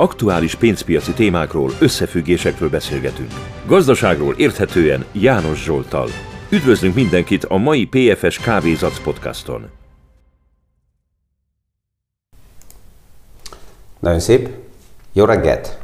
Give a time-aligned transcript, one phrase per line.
[0.00, 3.30] Aktuális pénzpiaci témákról, összefüggésekről beszélgetünk.
[3.66, 6.08] Gazdaságról érthetően János Zsoltal.
[6.50, 9.70] Üdvözlünk mindenkit a mai PFS Kávézac podcaston.
[13.98, 14.48] Nagyon szép.
[15.12, 15.78] Jó reggelt!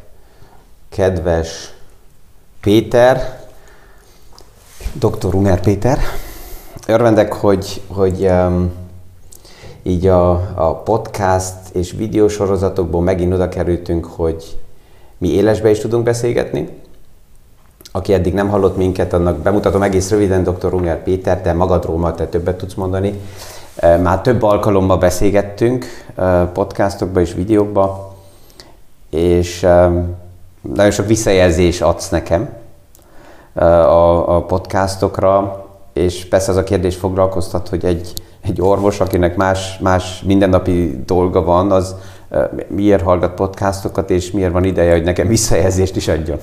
[0.89, 1.71] Kedves
[2.61, 3.47] Péter,
[4.93, 5.35] dr.
[5.35, 5.99] Uner Péter,
[6.87, 8.73] örvendek, hogy, hogy um,
[9.83, 14.59] így a, a podcast és videósorozatokból megint oda kerültünk, hogy
[15.19, 16.69] mi élesbe is tudunk beszélgetni.
[17.93, 20.75] Aki eddig nem hallott minket, annak bemutatom egész röviden dr.
[20.75, 23.21] Unger Péter, de magadról ma te többet tudsz mondani.
[23.81, 25.87] Már több alkalommal beszélgettünk
[26.53, 28.15] podcastokba és videókba,
[29.11, 29.61] és
[30.61, 32.49] nagyon sok visszajelzés adsz nekem
[34.25, 38.13] a podcastokra, és persze az a kérdés foglalkoztat, hogy egy
[38.45, 41.95] egy orvos, akinek más, más mindennapi dolga van, az
[42.69, 46.39] miért hallgat podcastokat, és miért van ideje, hogy nekem visszajelzést is adjon?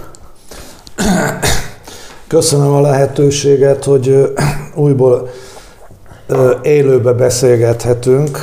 [2.28, 4.34] Köszönöm a lehetőséget, hogy
[4.76, 5.30] újból
[6.62, 8.40] élőbe beszélgethetünk.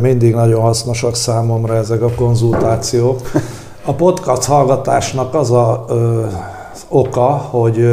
[0.00, 3.30] Mindig nagyon hasznosak számomra ezek a konzultációk.
[3.84, 5.84] A podcast hallgatásnak az a
[6.72, 7.86] az oka, hogy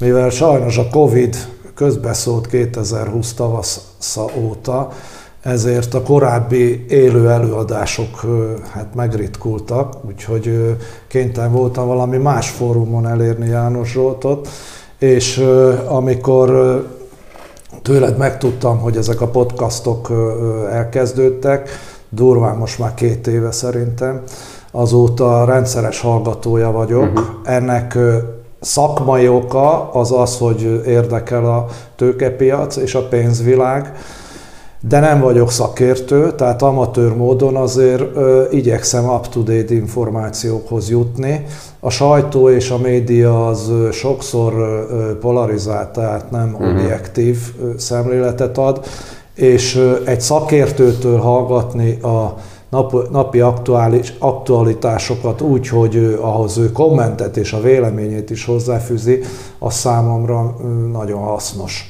[0.00, 1.36] mivel sajnos a Covid
[1.80, 4.88] közbeszólt 2020 tavasza óta,
[5.42, 8.20] ezért a korábbi élő előadások
[8.72, 10.76] hát megritkultak, úgyhogy
[11.08, 14.48] kénytelen voltam valami más fórumon elérni János Zsoltot,
[14.98, 15.38] és
[15.88, 16.50] amikor
[17.82, 20.12] tőled megtudtam, hogy ezek a podcastok
[20.70, 21.68] elkezdődtek,
[22.08, 24.22] durván most már két éve szerintem,
[24.70, 27.02] azóta rendszeres hallgatója vagyok.
[27.02, 27.24] Uh-huh.
[27.44, 27.98] Ennek
[28.60, 31.66] szakmai oka az az, hogy érdekel a
[31.96, 33.92] tőkepiac és a pénzvilág,
[34.88, 41.46] de nem vagyok szakértő, tehát amatőr módon azért ö, igyekszem up-to-date információkhoz jutni.
[41.80, 46.70] A sajtó és a média az sokszor ö, polarizált, tehát nem uh-huh.
[46.70, 48.84] objektív ö, szemléletet ad,
[49.34, 52.34] és ö, egy szakértőtől hallgatni a
[52.70, 59.20] nap, napi aktuális, aktualitásokat úgy, hogy ahhoz ő kommentet és a véleményét is hozzáfűzi,
[59.58, 60.56] az számomra
[60.92, 61.89] nagyon hasznos.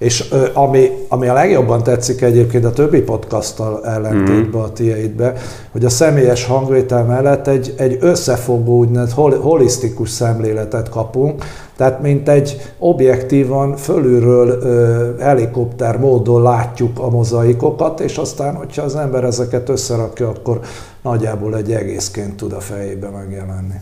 [0.00, 5.34] És ami, ami a legjobban tetszik egyébként a többi podcasttal ellentétben a tieidbe,
[5.72, 11.44] hogy a személyes hangvétel mellett egy, egy összefogó, úgynevezett holisztikus szemléletet kapunk,
[11.76, 18.96] tehát mint egy objektívan fölülről ö, helikopter módon látjuk a mozaikokat, és aztán, hogyha az
[18.96, 20.60] ember ezeket összerakja, akkor
[21.02, 23.80] nagyjából egy egészként tud a fejébe megjelenni.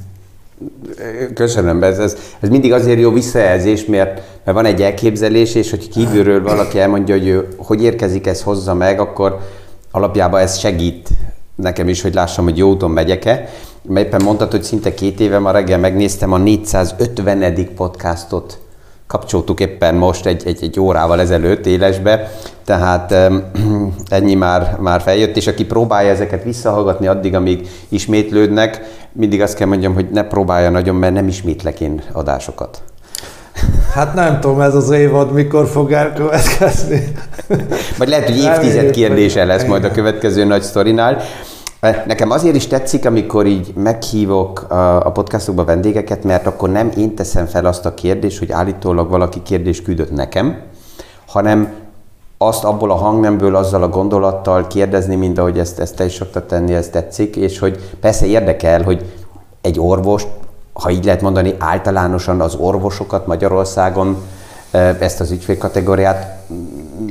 [1.34, 5.88] Köszönöm, ez, ez, ez mindig azért jó visszajelzés, mert, mert van egy elképzelés, és hogy
[5.88, 9.38] kívülről valaki elmondja, hogy ő, hogy érkezik ez hozza meg, akkor
[9.90, 11.08] alapjában ez segít
[11.54, 13.48] nekem is, hogy lássam, hogy jó úton megyek-e.
[13.82, 17.68] Mert éppen mondtad, hogy szinte két éve ma reggel megnéztem a 450.
[17.74, 18.58] podcastot,
[19.08, 22.32] kapcsoltuk éppen most egy, egy, egy órával ezelőtt élesbe,
[22.64, 23.14] tehát
[24.08, 28.80] ennyi már, már feljött, és aki próbálja ezeket visszahallgatni addig, amíg ismétlődnek,
[29.12, 32.82] mindig azt kell mondjam, hogy ne próbálja nagyon, mert nem ismétlek én adásokat.
[33.92, 37.12] Hát nem tudom, ez az évad mikor fog elkövetkezni.
[37.98, 41.22] Vagy lehet, hogy évtized kérdése lesz majd a következő nagy sztorinál.
[41.80, 44.66] Nekem azért is tetszik, amikor így meghívok
[45.04, 49.42] a podcastokba vendégeket, mert akkor nem én teszem fel azt a kérdést, hogy állítólag valaki
[49.42, 50.60] kérdést küldött nekem,
[51.26, 51.72] hanem
[52.38, 56.44] azt abból a hangnemből, azzal a gondolattal kérdezni, mint ahogy ezt, ezt te is szoktad
[56.44, 59.04] tenni, ez tetszik, és hogy persze érdekel, hogy
[59.60, 60.26] egy orvos,
[60.72, 64.16] ha így lehet mondani, általánosan az orvosokat Magyarországon,
[65.00, 66.38] ezt az ügyfélkategóriát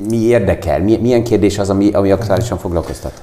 [0.09, 0.80] mi érdekel?
[0.80, 3.21] Milyen kérdés az, ami, ami aktuálisan foglalkoztat?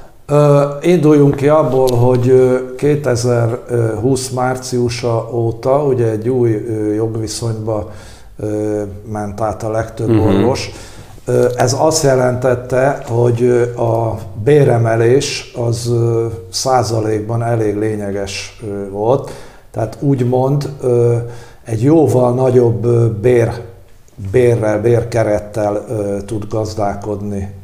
[0.80, 2.32] Induljunk ki abból, hogy
[2.76, 6.50] 2020 márciusa óta ugye egy új
[6.94, 7.90] jogviszonyba
[9.10, 10.26] ment át a legtöbb uh-huh.
[10.26, 10.70] orvos,
[11.56, 15.92] ez azt jelentette, hogy a béremelés az
[16.50, 19.30] százalékban elég lényeges volt,
[19.70, 20.68] tehát úgymond
[21.64, 22.86] egy jóval nagyobb
[23.20, 23.60] bér,
[24.30, 25.84] bérrel, bérkerettel
[26.26, 27.62] tud gazdálkodni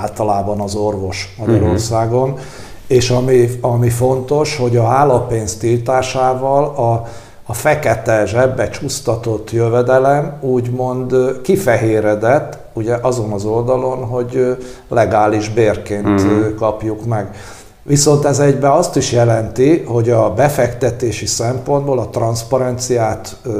[0.00, 2.44] általában az orvos Magyarországon, uh-huh.
[2.86, 7.06] és ami, ami fontos, hogy a állapénz tiltásával a
[7.46, 14.56] a fekete zsebbe csúsztatott jövedelem úgymond kifehéredett, ugye azon az oldalon, hogy
[14.88, 16.54] legális bérként uh-huh.
[16.54, 17.34] kapjuk meg.
[17.82, 23.50] Viszont ez egybe azt is jelenti, hogy a befektetési szempontból a transzparenciát ö,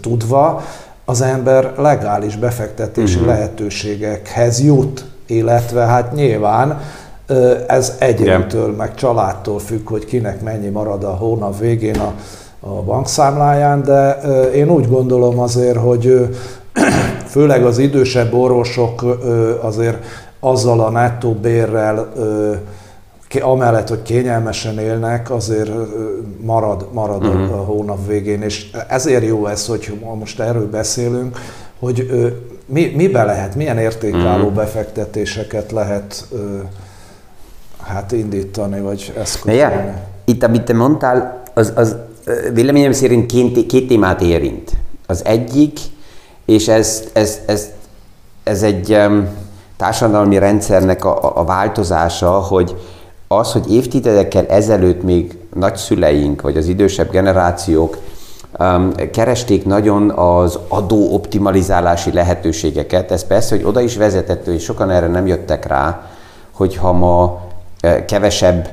[0.00, 0.62] tudva
[1.04, 3.28] az ember legális befektetési uh-huh.
[3.28, 5.04] lehetőségekhez jut,
[5.36, 6.80] illetve hát nyilván
[7.66, 12.12] Ez egyéntől, meg családtól függ, hogy kinek mennyi marad a hónap végén a,
[12.60, 14.20] a bankszámláján, de
[14.54, 16.28] én úgy gondolom azért, hogy
[17.34, 19.04] főleg az idősebb orvosok
[19.60, 20.04] azért
[20.40, 22.12] azzal a nettó bérrel,
[23.40, 25.70] amellett, hogy kényelmesen élnek, azért
[26.40, 27.52] marad, marad uh-huh.
[27.52, 31.38] a hónap végén, és ezért jó ez, hogy most erről beszélünk,
[31.78, 32.06] hogy
[32.72, 34.52] mi, mibe lehet, milyen értékálló uh-huh.
[34.52, 36.28] befektetéseket lehet
[37.82, 39.60] hát indítani, vagy eszközölni.
[39.60, 41.96] Ja, itt, amit te mondtál, az, az
[42.52, 44.70] véleményem szerint két, két témát érint.
[45.06, 45.78] Az egyik,
[46.44, 47.68] és ez, ez, ez,
[48.44, 49.28] ez egy um,
[49.76, 52.76] társadalmi rendszernek a, a változása, hogy
[53.28, 57.98] az, hogy évtizedekkel ezelőtt még nagyszüleink, vagy az idősebb generációk
[59.12, 65.06] keresték nagyon az adó optimalizálási lehetőségeket, ez persze, hogy oda is vezetett, és sokan erre
[65.06, 66.10] nem jöttek rá,
[66.50, 67.40] hogy ha ma
[68.06, 68.68] kevesebb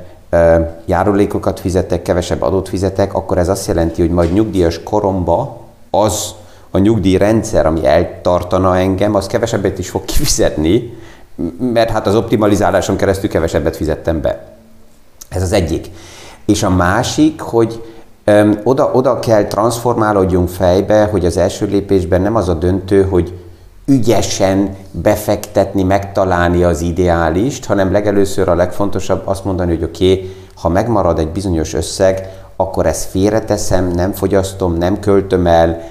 [0.84, 5.60] járulékokat fizetek, kevesebb adót fizetek, akkor ez azt jelenti, hogy majd nyugdíjas koromba
[5.90, 6.34] az
[6.70, 10.98] a nyugdíjrendszer, ami eltartana engem, az kevesebbet is fog kifizetni,
[11.58, 14.46] mert hát az optimalizáláson keresztül kevesebbet fizettem be.
[15.28, 15.90] Ez az egyik.
[16.44, 17.82] És a másik, hogy
[18.64, 23.38] oda, oda kell transformálódjunk fejbe, hogy az első lépésben nem az a döntő, hogy
[23.86, 30.68] ügyesen befektetni, megtalálni az ideálist, hanem legelőször a legfontosabb azt mondani, hogy oké, okay, ha
[30.68, 35.82] megmarad egy bizonyos összeg, akkor ezt félreteszem, nem fogyasztom, nem költöm el,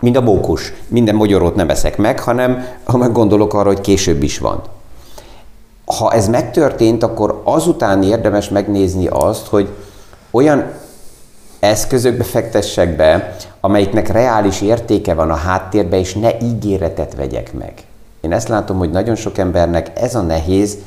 [0.00, 0.72] mint a mókus.
[0.88, 4.62] Minden magyarót nem eszek meg, hanem ha meg gondolok arra, hogy később is van.
[5.84, 9.68] Ha ez megtörtént, akkor azután érdemes megnézni azt, hogy
[10.30, 10.64] olyan
[11.64, 17.72] eszközökbe fektessek be, amelyiknek reális értéke van a háttérbe, és ne ígéretet vegyek meg.
[18.20, 20.78] Én ezt látom, hogy nagyon sok embernek ez a nehéz,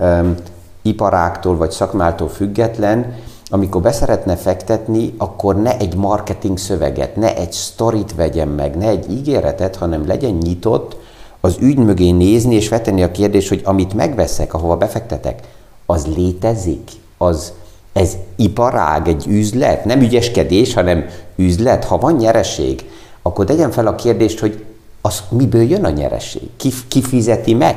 [0.00, 0.34] um,
[0.82, 3.14] iparáktól vagy szakmától független,
[3.48, 9.10] amikor beszeretne fektetni, akkor ne egy marketing szöveget, ne egy sztorit vegyen meg, ne egy
[9.10, 10.96] ígéretet, hanem legyen nyitott
[11.40, 15.40] az ügy mögé nézni és vetenni a kérdést, hogy amit megveszek, ahova befektetek,
[15.86, 17.52] az létezik, az
[17.92, 21.06] ez iparág, egy üzlet, nem ügyeskedés, hanem
[21.36, 21.84] üzlet.
[21.84, 22.84] Ha van nyereség,
[23.22, 24.64] akkor tegyen fel a kérdést, hogy
[25.00, 26.50] az miből jön a nyereség?
[26.56, 27.76] Ki, ki fizeti meg?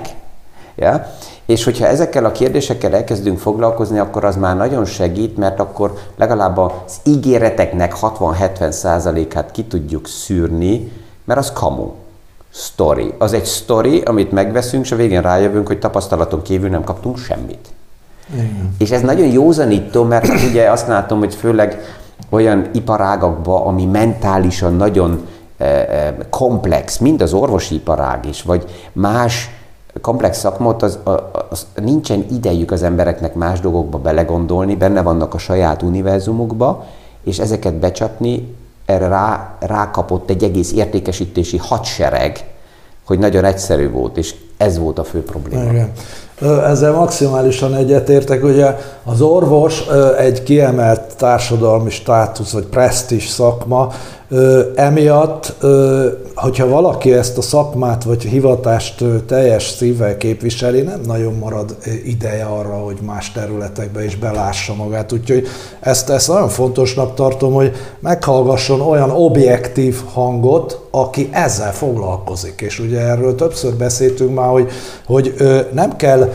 [0.76, 1.14] Ja?
[1.46, 6.58] És hogyha ezekkel a kérdésekkel elkezdünk foglalkozni, akkor az már nagyon segít, mert akkor legalább
[6.58, 10.92] az ígéreteknek 60-70 százalékát ki tudjuk szűrni,
[11.24, 11.92] mert az kamu.
[12.50, 13.14] Story.
[13.18, 17.75] Az egy story, amit megveszünk, és a végén rájövünk, hogy tapasztalaton kívül nem kaptunk semmit.
[18.34, 18.76] Igen.
[18.78, 21.82] És ez nagyon józanító, mert ugye azt látom, hogy főleg
[22.30, 25.28] olyan iparágakban, ami mentálisan nagyon
[25.58, 29.50] eh, komplex, mind az orvosi iparág is, vagy más
[30.02, 31.00] komplex szakmot, az,
[31.50, 36.86] az, nincsen idejük az embereknek más dolgokba belegondolni, benne vannak a saját univerzumukba,
[37.24, 38.56] és ezeket becsapni,
[38.86, 42.55] erre rá, rákapott egy egész értékesítési hadsereg,
[43.06, 45.72] hogy nagyon egyszerű volt, és ez volt a fő probléma.
[45.72, 45.92] Igen.
[46.66, 49.84] Ezzel maximálisan egyetértek, ugye az orvos
[50.18, 53.92] egy kiemelt társadalmi státusz vagy presztis szakma,
[54.76, 55.54] emiatt,
[56.36, 61.76] hogyha valaki ezt a szakmát vagy hivatást teljes szívvel képviseli, nem nagyon marad
[62.06, 65.12] ideje arra, hogy más területekbe is belássa magát.
[65.12, 65.48] Úgyhogy
[65.80, 72.62] ezt, ezt nagyon fontosnak tartom, hogy meghallgasson olyan objektív hangot, aki ezzel foglalkozik.
[72.62, 74.72] És ugye erről többször beszéltünk már, hogy,
[75.06, 75.36] hogy
[75.74, 76.32] nem kell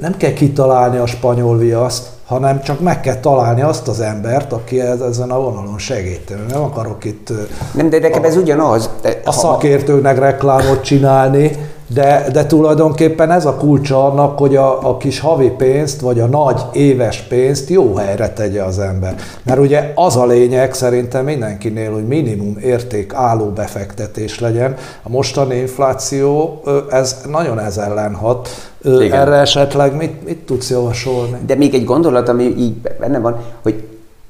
[0.00, 4.80] nem kell kitalálni a spanyol viaszt, hanem csak meg kell találni azt az embert, aki
[4.80, 6.32] ezen a vonalon segít.
[6.48, 7.32] Nem akarok itt
[7.74, 8.90] nem, de nekem a, ez ugyanaz.
[9.02, 14.96] De, a szakértőknek reklámot csinálni, de, de tulajdonképpen ez a kulcsa annak, hogy a, a
[14.96, 19.16] kis havi pénzt, vagy a nagy éves pénzt jó helyre tegye az ember.
[19.42, 24.76] Mert ugye az a lényeg szerintem mindenkinél, hogy minimum érték álló befektetés legyen.
[25.02, 28.48] A mostani infláció, ez nagyon ez ellen hat.
[28.84, 29.12] Igen.
[29.12, 31.38] Erre esetleg mit, mit tudsz javasolni?
[31.46, 33.84] De még egy gondolat, ami így benne van, hogy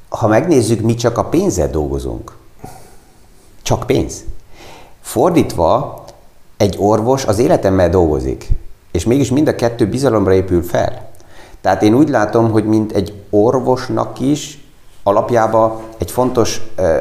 [0.08, 2.32] ha megnézzük, mi csak a pénzzel dolgozunk.
[3.62, 4.24] Csak pénz.
[5.00, 6.04] Fordítva,
[6.58, 8.48] egy orvos az életemmel dolgozik,
[8.92, 11.06] és mégis mind a kettő bizalomra épül fel.
[11.60, 14.64] Tehát én úgy látom, hogy mint egy orvosnak is
[15.02, 16.96] alapjában egy fontos ö,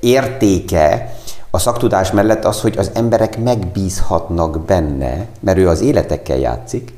[0.00, 1.16] értéke
[1.50, 6.92] a szaktudás mellett az, hogy az emberek megbízhatnak benne, mert ő az életekkel játszik,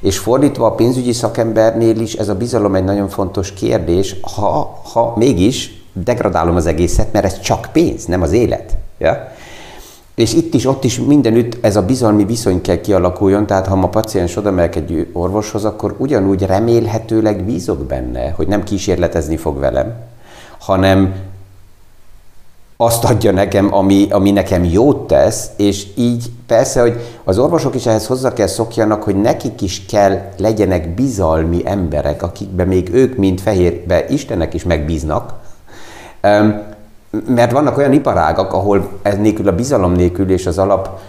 [0.00, 5.12] és fordítva a pénzügyi szakembernél is ez a bizalom egy nagyon fontos kérdés, ha, ha
[5.16, 8.76] mégis degradálom az egészet, mert ez csak pénz, nem az élet.
[8.98, 9.32] Ja?
[10.18, 13.88] És itt is, ott is mindenütt ez a bizalmi viszony kell kialakuljon, tehát ha a
[13.88, 19.94] paciens oda egy orvoshoz, akkor ugyanúgy remélhetőleg bízok benne, hogy nem kísérletezni fog velem,
[20.58, 21.14] hanem
[22.76, 27.86] azt adja nekem, ami, ami nekem jót tesz, és így persze, hogy az orvosok is
[27.86, 33.40] ehhez hozzá kell szokjanak, hogy nekik is kell legyenek bizalmi emberek, akikbe még ők, mint
[33.40, 35.34] fehérbe Istenek is megbíznak,
[37.26, 41.00] mert vannak olyan iparágak, ahol ez nélkül, a bizalom nélkül és az alap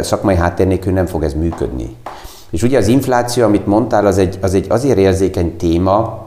[0.00, 1.96] szakmai háttér nélkül nem fog ez működni.
[2.50, 6.26] És ugye az infláció, amit mondtál, az egy, az egy azért érzékeny téma,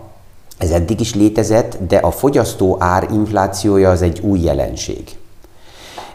[0.57, 5.17] ez eddig is létezett, de a fogyasztó ár inflációja az egy új jelenség.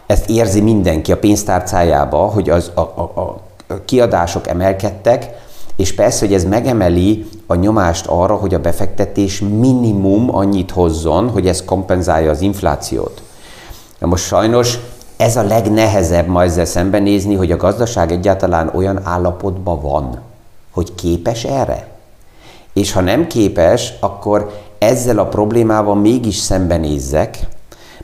[0.05, 5.44] Ezt érzi mindenki a pénztárcájába, hogy az, a, a, a kiadások emelkedtek,
[5.75, 11.47] és persze, hogy ez megemeli a nyomást arra, hogy a befektetés minimum annyit hozzon, hogy
[11.47, 13.21] ez kompenzálja az inflációt.
[13.99, 14.79] Na most sajnos
[15.17, 20.19] ez a legnehezebb ma ezzel szembenézni, hogy a gazdaság egyáltalán olyan állapotban van,
[20.71, 21.87] hogy képes erre.
[22.73, 27.39] És ha nem képes, akkor ezzel a problémával mégis szembenézzek,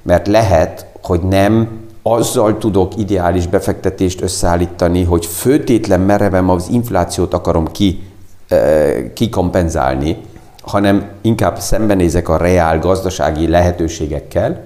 [0.02, 7.68] mert lehet, hogy nem azzal tudok ideális befektetést összeállítani, hogy főtétlen merevem az inflációt akarom
[7.72, 8.04] ki,
[9.14, 10.18] kikompenzálni,
[10.62, 14.64] hanem inkább szembenézek a reál gazdasági lehetőségekkel,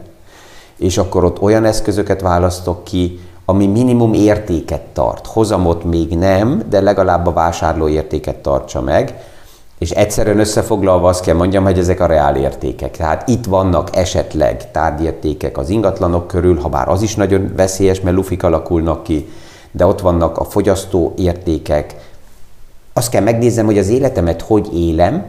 [0.78, 5.28] és akkor ott olyan eszközöket választok ki, ami minimum értéket tart.
[5.28, 9.20] Hozamot még nem, de legalább a vásárló értéket tartsa meg,
[9.78, 12.98] és egyszerűen összefoglalva azt kell mondjam, hogy ezek a reál értékek.
[12.98, 18.16] Tehát itt vannak esetleg tárgyértékek az ingatlanok körül, ha bár az is nagyon veszélyes, mert
[18.16, 19.30] lufik alakulnak ki,
[19.72, 21.96] de ott vannak a fogyasztó értékek.
[22.94, 25.26] Azt kell megnézem, hogy az életemet hogy élem,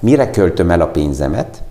[0.00, 1.62] mire költöm el a pénzemet,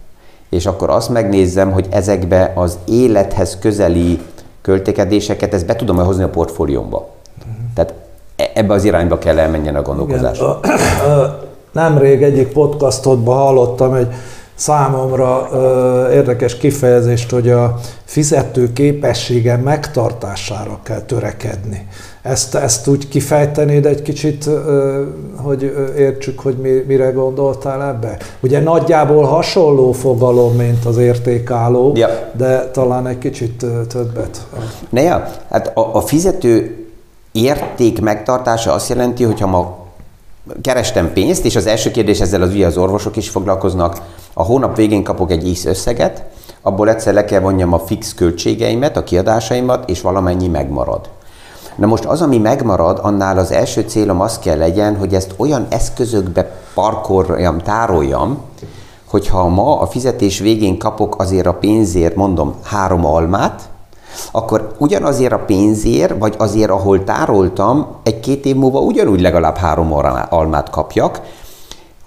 [0.49, 4.21] és akkor azt megnézem, hogy ezekbe az élethez közeli
[4.61, 7.09] költékedéseket, ezt be tudom -e hozni a portfóliómba.
[7.73, 7.93] Tehát
[8.35, 10.37] e- ebbe az irányba kell elmenjen a gondolkozás.
[10.37, 14.07] Igen, Nemrég egyik podcastodban hallottam egy
[14.55, 21.87] számomra ö, érdekes kifejezést, hogy a fizető képessége megtartására kell törekedni.
[22.21, 25.03] Ezt, ezt úgy kifejtenéd egy kicsit, ö,
[25.35, 28.17] hogy értsük, hogy mi, mire gondoltál ebbe?
[28.39, 32.07] Ugye nagyjából hasonló fogalom, mint az értékálló, ja.
[32.37, 34.45] de talán egy kicsit többet.
[34.89, 36.85] Ne, ja, hát a, a fizető
[37.31, 39.80] érték megtartása azt jelenti, hogy ha ma
[40.61, 44.01] kerestem pénzt, és az első kérdés ezzel az ugye az orvosok is foglalkoznak,
[44.33, 46.23] a hónap végén kapok egy X összeget,
[46.61, 51.09] abból egyszer le kell vonjam a fix költségeimet, a kiadásaimat, és valamennyi megmarad.
[51.75, 55.67] Na most az, ami megmarad, annál az első célom az kell legyen, hogy ezt olyan
[55.69, 58.37] eszközökbe parkoljam, tároljam,
[59.09, 63.69] hogyha ma a fizetés végén kapok azért a pénzért, mondom, három almát,
[64.31, 69.93] akkor ugyanazért a pénzért, vagy azért, ahol tároltam, egy-két év múlva ugyanúgy legalább három
[70.29, 71.21] almát kapjak,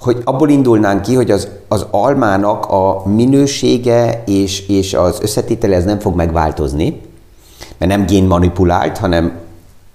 [0.00, 5.84] hogy abból indulnánk ki, hogy az, az almának a minősége és, és az összetétele ez
[5.84, 7.00] nem fog megváltozni,
[7.78, 9.42] mert nem génmanipulált, hanem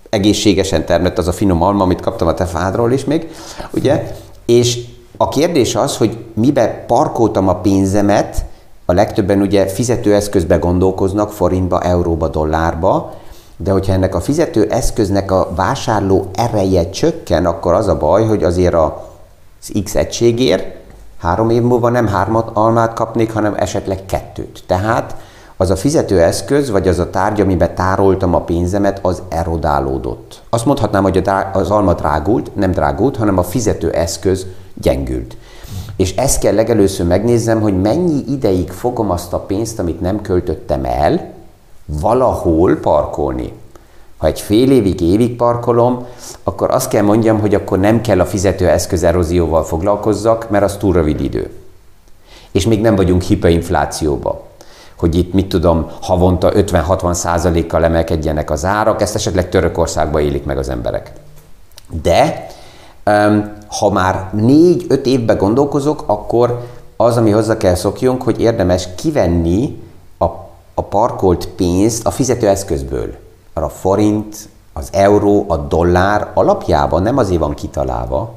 [0.09, 3.27] egészségesen termett az a finom alma, amit kaptam a te fádról is még,
[3.71, 4.15] ugye?
[4.45, 4.79] És
[5.17, 8.45] a kérdés az, hogy mibe parkoltam a pénzemet,
[8.89, 13.13] a legtöbben ugye fizetőeszközbe gondolkoznak, forintba, euróba, dollárba,
[13.57, 18.73] de hogyha ennek a fizetőeszköznek a vásárló ereje csökken, akkor az a baj, hogy azért
[18.73, 20.75] az X egységért
[21.17, 24.63] három év múlva nem hármat almát kapnék, hanem esetleg kettőt.
[24.67, 25.15] Tehát
[25.57, 30.41] az a fizetőeszköz, vagy az a tárgy, amiben tároltam a pénzemet, az erodálódott.
[30.49, 31.21] Azt mondhatnám, hogy
[31.53, 34.45] az alma drágult, nem drágult, hanem a fizetőeszköz
[34.81, 35.37] gyengült.
[35.99, 40.85] És ezt kell legelőször megnézzem, hogy mennyi ideig fogom azt a pénzt, amit nem költöttem
[40.85, 41.33] el,
[41.85, 43.53] valahol parkolni.
[44.17, 46.05] Ha egy fél évig, évig parkolom,
[46.43, 50.93] akkor azt kell mondjam, hogy akkor nem kell a fizetőeszköz erózióval foglalkozzak, mert az túl
[50.93, 51.51] rövid idő.
[52.51, 54.47] És még nem vagyunk hiperinflációba
[54.97, 60.57] hogy itt mit tudom, havonta 50-60 százalékkal emelkedjenek az árak, ezt esetleg Törökországban élik meg
[60.57, 61.11] az emberek.
[62.01, 62.47] De
[63.67, 66.59] ha már négy-öt évbe gondolkozok, akkor
[66.97, 69.81] az, ami hozzá kell szokjunk, hogy érdemes kivenni
[70.17, 70.25] a,
[70.73, 73.15] a parkolt pénzt a fizetőeszközből.
[73.53, 78.33] A forint, az euró, a dollár alapjában nem azért van kitalálva,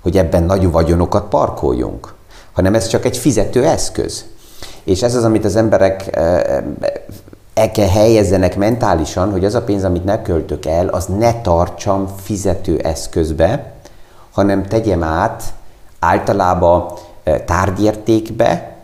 [0.00, 2.14] hogy ebben nagy vagyonokat parkoljunk,
[2.52, 4.24] hanem ez csak egy fizetőeszköz.
[4.84, 6.16] És ez az, amit az emberek
[7.54, 12.08] el kell helyezzenek mentálisan, hogy az a pénz, amit ne költök el, az ne tartsam
[12.22, 13.72] fizetőeszközbe,
[14.32, 15.42] hanem tegyem át
[15.98, 16.92] általában
[17.46, 18.76] tárgyértékbe,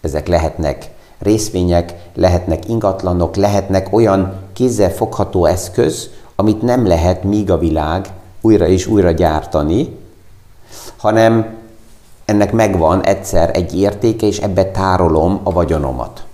[0.00, 7.58] ezek lehetnek részvények, lehetnek ingatlanok, lehetnek olyan kézzel fogható eszköz, amit nem lehet míg a
[7.58, 8.08] világ
[8.40, 9.98] újra és újra gyártani,
[10.96, 11.58] hanem
[12.24, 16.24] ennek megvan egyszer egy értéke, és ebbe tárolom a vagyonomat.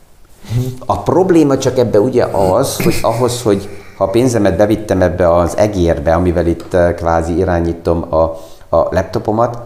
[0.87, 6.15] A probléma csak ebbe ugye az, hogy ahhoz, hogy ha pénzemet bevittem ebbe az egérbe,
[6.15, 8.37] amivel itt eh, kvázi irányítom a,
[8.81, 9.59] a laptopomat,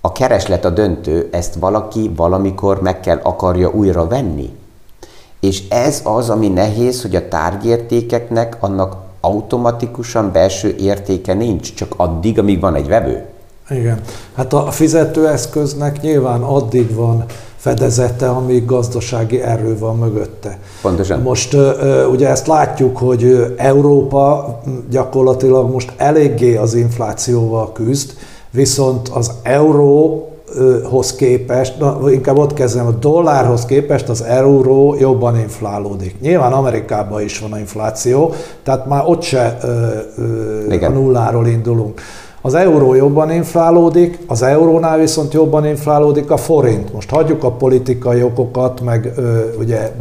[0.00, 4.56] a kereslet a döntő, ezt valaki valamikor meg kell akarja újra venni.
[5.40, 12.38] És ez az, ami nehéz, hogy a tárgyértékeknek annak automatikusan belső értéke nincs, csak addig,
[12.38, 13.26] amíg van egy vevő.
[13.70, 14.00] Igen.
[14.34, 17.24] Hát a fizetőeszköznek nyilván addig van
[17.62, 20.58] fedezete, amíg gazdasági erő van mögötte.
[20.82, 21.20] Pontosan.
[21.20, 21.56] Most
[22.10, 24.58] ugye ezt látjuk, hogy Európa
[24.90, 28.12] gyakorlatilag most eléggé az inflációval küzd,
[28.50, 36.20] viszont az euróhoz képest, na, inkább ott kezdem, a dollárhoz képest az euró jobban inflálódik.
[36.20, 39.66] Nyilván Amerikában is van infláció, tehát már ott se ö,
[40.68, 42.00] ö, a nulláról indulunk.
[42.44, 46.92] Az euró jobban inflálódik, az eurónál viszont jobban inflálódik a forint.
[46.92, 49.92] Most hagyjuk a politikai okokat, meg ö, ugye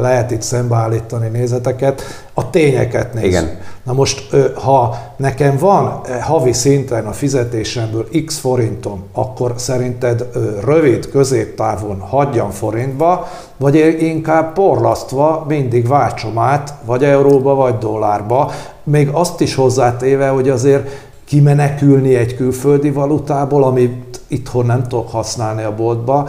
[0.00, 2.02] lehet itt szembeállítani nézeteket,
[2.34, 3.28] a tényeket nézzük.
[3.28, 3.58] Igen.
[3.82, 10.26] Na most, ha nekem van havi szinten a fizetésemből x forintom, akkor szerinted
[10.64, 13.26] rövid, középtávon hagyjam forintba,
[13.56, 18.50] vagy inkább porlasztva mindig váltsom át, vagy euróba, vagy dollárba,
[18.84, 25.62] még azt is hozzátéve, hogy azért kimenekülni egy külföldi valutából, amit itthon nem tudok használni
[25.62, 26.28] a boltba,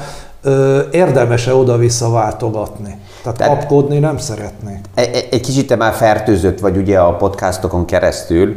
[0.91, 2.97] érdemes-e oda-vissza váltogatni?
[3.21, 4.79] Tehát Te, kapkodni nem szeretnék.
[4.93, 8.55] Egy, e, egy kicsit te már fertőzött vagy ugye a podcastokon keresztül,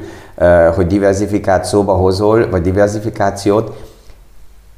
[0.75, 3.83] hogy diversifikációt szóba hozol, vagy diversifikációt.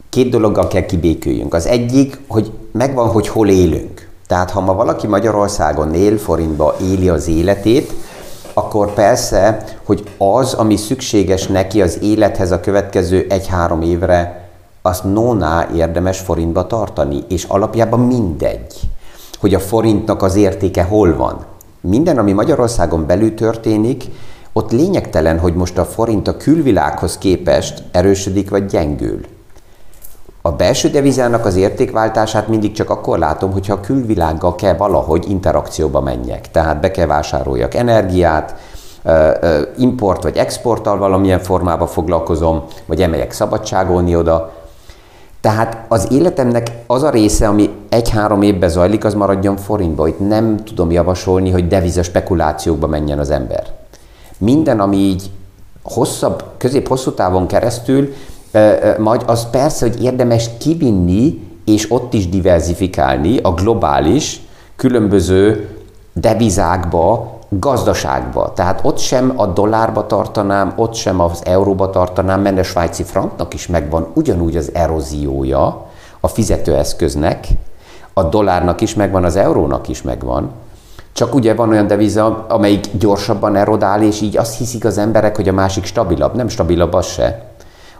[0.08, 1.54] Két dologgal kell kibéküljünk.
[1.54, 4.08] Az egyik, hogy megvan, hogy hol élünk.
[4.26, 7.92] Tehát ha ma valaki Magyarországon él, forintba éli az életét,
[8.54, 14.48] akkor persze, hogy az, ami szükséges neki az élethez a következő egy-három évre,
[14.82, 18.80] azt nóná érdemes forintba tartani, és alapjában mindegy,
[19.40, 21.44] hogy a forintnak az értéke hol van.
[21.80, 24.04] Minden, ami Magyarországon belül történik,
[24.52, 29.20] ott lényegtelen, hogy most a forint a külvilághoz képest erősödik vagy gyengül.
[30.46, 36.00] A belső devizának az értékváltását mindig csak akkor látom, hogyha a külvilággal kell valahogy interakcióba
[36.00, 36.50] menjek.
[36.50, 38.54] Tehát be kell vásároljak energiát,
[39.76, 44.52] import vagy exporttal valamilyen formában foglalkozom, vagy emeljek szabadságolni oda.
[45.40, 50.08] Tehát az életemnek az a része, ami egy-három évben zajlik, az maradjon forintba.
[50.08, 53.66] Itt nem tudom javasolni, hogy deviza spekulációkba menjen az ember.
[54.38, 55.30] Minden, ami így
[55.82, 58.12] hosszabb, közép-hosszú távon keresztül
[58.98, 64.40] majd az persze, hogy érdemes kivinni, és ott is diversifikálni a globális,
[64.76, 65.68] különböző
[66.12, 68.52] devizákba, gazdaságba.
[68.52, 73.54] Tehát ott sem a dollárba tartanám, ott sem az euróba tartanám, mert a svájci franknak
[73.54, 75.86] is megvan ugyanúgy az eróziója
[76.20, 77.46] a fizetőeszköznek,
[78.12, 80.50] a dollárnak is megvan, az eurónak is megvan.
[81.12, 85.48] Csak ugye van olyan deviza, amelyik gyorsabban erodál, és így azt hiszik az emberek, hogy
[85.48, 86.34] a másik stabilabb.
[86.34, 87.53] Nem stabilabb az se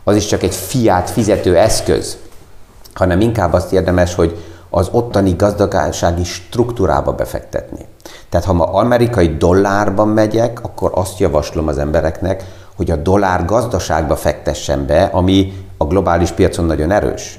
[0.04, 2.16] az is csak egy fiát fizető eszköz,
[2.94, 4.36] hanem inkább azt érdemes, hogy
[4.70, 7.86] az ottani gazdasági struktúrába befektetni.
[8.28, 12.44] Tehát ha ma amerikai dollárban megyek, akkor azt javaslom az embereknek,
[12.76, 17.38] hogy a dollár gazdaságba fektessen be, ami a globális piacon nagyon erős.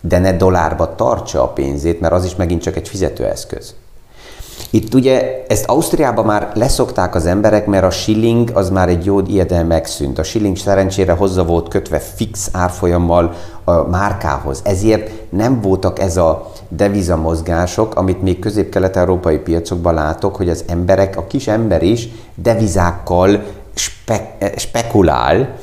[0.00, 3.74] De ne dollárba tartsa a pénzét, mert az is megint csak egy fizetőeszköz.
[4.70, 9.20] Itt ugye ezt Ausztriában már leszokták az emberek, mert a shilling az már egy jó
[9.20, 10.18] ijedel megszűnt.
[10.18, 14.60] A shilling szerencsére hozzá volt kötve fix árfolyammal a márkához.
[14.64, 21.26] Ezért nem voltak ez a devizamozgások, amit még közép-kelet-európai piacokban látok, hogy az emberek, a
[21.26, 23.42] kis ember is devizákkal
[23.74, 25.58] spe- spekulál,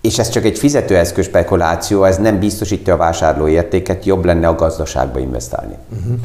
[0.00, 5.18] és ez csak egy fizetőeszköz spekuláció, ez nem biztosítja a vásárlóértéket, jobb lenne a gazdaságba
[5.18, 5.74] investálni.
[5.88, 6.20] Uh-huh.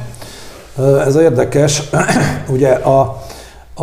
[1.06, 1.90] Ez érdekes,
[2.56, 3.22] ugye a,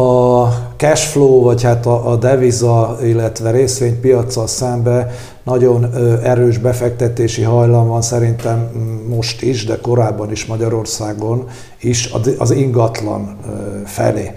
[0.00, 0.42] a
[0.76, 5.10] cash flow, vagy hát a, a deviza, illetve részvénypiacsal szembe
[5.42, 8.70] nagyon erős befektetési hajlam van szerintem
[9.08, 11.48] most is, de korábban is Magyarországon
[11.80, 13.36] is az ingatlan
[13.84, 14.32] felé.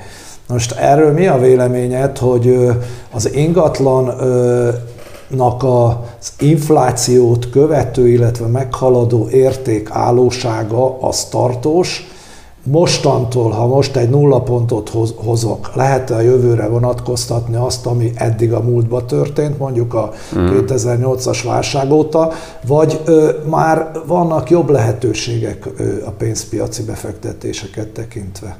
[0.48, 2.68] Most erről mi a véleményed, hogy
[3.12, 4.08] az ingatlan
[6.20, 12.08] az inflációt követő, illetve meghaladó érték állósága az tartós,
[12.64, 18.62] mostantól, ha most egy nulla pontot hozok, lehet-e a jövőre vonatkoztatni azt, ami eddig a
[18.62, 20.48] múltba történt, mondjuk a mm.
[20.48, 22.32] 2008-as válság óta,
[22.68, 28.58] vagy ö, már vannak jobb lehetőségek ö, a pénzpiaci befektetéseket tekintve?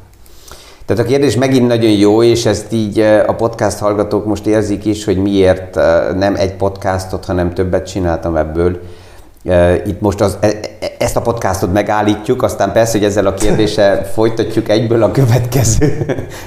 [0.86, 5.04] Tehát a kérdés megint nagyon jó, és ezt így a podcast hallgatók most érzik is,
[5.04, 5.76] hogy miért
[6.18, 8.80] nem egy podcastot, hanem többet csináltam ebből.
[9.86, 14.06] Itt most az, e, e, ezt a podcastot megállítjuk, aztán persze, hogy ezzel a kérdéssel
[14.16, 16.06] folytatjuk egyből a következő,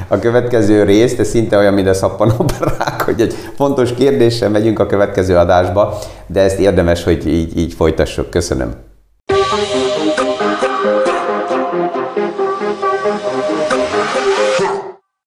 [0.09, 4.87] a következő részt, ez szinte olyan, mint a szappanoperák, hogy egy fontos kérdéssel megyünk a
[4.87, 8.31] következő adásba, de ezt érdemes, hogy így, így folytassuk.
[8.31, 8.75] Köszönöm.